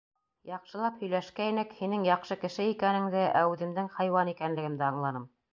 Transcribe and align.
Яҡшылап 0.51 0.97
һөйләшкәйнек, 1.03 1.75
һинең 1.83 2.07
яҡшы 2.09 2.39
кеше 2.45 2.67
икәнеңде, 2.71 3.23
ә 3.43 3.47
үҙемдең 3.53 3.95
хайуан 3.99 4.37
икәнлегемде 4.37 4.93
аңланым. 4.93 5.33